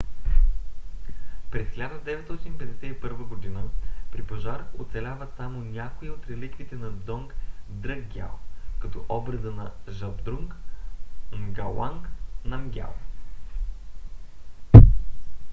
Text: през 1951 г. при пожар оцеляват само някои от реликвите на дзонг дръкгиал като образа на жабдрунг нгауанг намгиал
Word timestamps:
през 1.51 1.67
1951 1.75 3.01
г. 3.53 3.61
при 4.11 4.23
пожар 4.23 4.65
оцеляват 4.79 5.35
само 5.37 5.59
някои 5.59 6.09
от 6.09 6.27
реликвите 6.29 6.75
на 6.75 6.91
дзонг 6.91 7.35
дръкгиал 7.69 8.39
като 8.79 9.05
образа 9.09 9.51
на 9.51 9.71
жабдрунг 9.87 10.55
нгауанг 11.31 12.09
намгиал 12.45 12.93